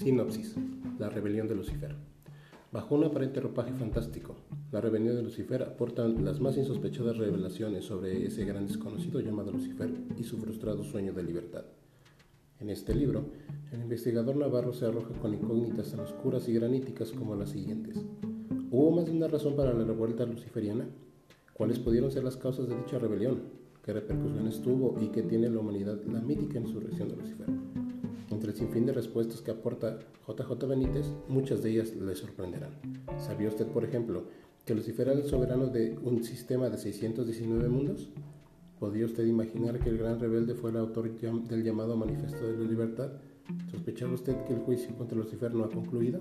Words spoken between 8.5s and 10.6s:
desconocido llamado Lucifer y su